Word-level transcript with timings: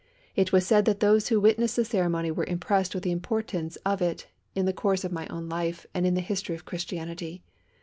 It 0.35 0.51
was 0.51 0.65
said 0.65 0.85
that 0.85 0.99
those 0.99 1.27
who 1.27 1.39
witnessed 1.39 1.75
the 1.75 1.85
ceremony 1.85 2.31
were 2.31 2.43
impressed 2.45 2.95
with 2.95 3.03
the 3.03 3.11
importance 3.11 3.75
of 3.85 4.01
it 4.01 4.25
in 4.55 4.65
the 4.65 4.73
course 4.73 5.03
of 5.03 5.11
my 5.11 5.27
own 5.27 5.47
life 5.47 5.85
and 5.93 6.07
in 6.07 6.15
the 6.15 6.21
history 6.21 6.55
of 6.55 6.65
Christianity. 6.65 7.43